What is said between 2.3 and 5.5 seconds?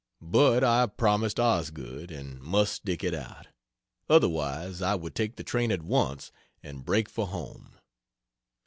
must stick it out; otherwise I would take the